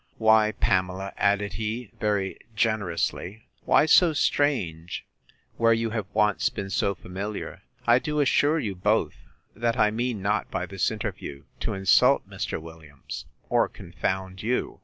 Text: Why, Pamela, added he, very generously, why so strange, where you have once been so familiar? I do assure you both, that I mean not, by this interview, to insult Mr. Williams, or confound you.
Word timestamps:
Why, 0.17 0.53
Pamela, 0.53 1.13
added 1.15 1.53
he, 1.53 1.91
very 1.99 2.39
generously, 2.55 3.43
why 3.65 3.85
so 3.85 4.13
strange, 4.13 5.05
where 5.57 5.73
you 5.73 5.91
have 5.91 6.07
once 6.11 6.49
been 6.49 6.71
so 6.71 6.95
familiar? 6.95 7.61
I 7.85 7.99
do 7.99 8.19
assure 8.19 8.57
you 8.57 8.73
both, 8.73 9.17
that 9.55 9.77
I 9.77 9.91
mean 9.91 10.19
not, 10.23 10.49
by 10.49 10.65
this 10.65 10.89
interview, 10.89 11.43
to 11.59 11.75
insult 11.75 12.27
Mr. 12.27 12.59
Williams, 12.59 13.25
or 13.47 13.69
confound 13.69 14.41
you. 14.41 14.79